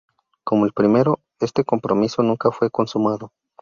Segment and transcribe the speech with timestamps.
[0.43, 3.31] Como el primero, este compromiso nunca fue consumado.